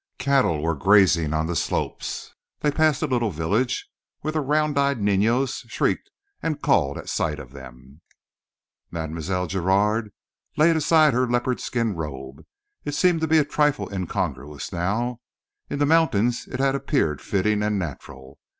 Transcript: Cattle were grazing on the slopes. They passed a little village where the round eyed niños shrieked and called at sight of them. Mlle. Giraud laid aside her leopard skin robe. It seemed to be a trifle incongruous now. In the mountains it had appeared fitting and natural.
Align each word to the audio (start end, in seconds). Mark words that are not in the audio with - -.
Cattle 0.17 0.63
were 0.63 0.73
grazing 0.73 1.31
on 1.31 1.45
the 1.45 1.55
slopes. 1.55 2.33
They 2.61 2.71
passed 2.71 3.03
a 3.03 3.05
little 3.05 3.29
village 3.29 3.87
where 4.21 4.31
the 4.31 4.41
round 4.41 4.75
eyed 4.79 4.97
niños 4.97 5.69
shrieked 5.69 6.09
and 6.41 6.59
called 6.59 6.97
at 6.97 7.07
sight 7.07 7.37
of 7.37 7.51
them. 7.51 8.01
Mlle. 8.89 9.45
Giraud 9.45 10.05
laid 10.57 10.75
aside 10.75 11.13
her 11.13 11.27
leopard 11.29 11.59
skin 11.59 11.93
robe. 11.93 12.43
It 12.83 12.95
seemed 12.95 13.21
to 13.21 13.27
be 13.27 13.37
a 13.37 13.45
trifle 13.45 13.93
incongruous 13.93 14.71
now. 14.73 15.19
In 15.69 15.77
the 15.77 15.85
mountains 15.85 16.47
it 16.47 16.59
had 16.59 16.73
appeared 16.73 17.21
fitting 17.21 17.61
and 17.61 17.77
natural. 17.77 18.39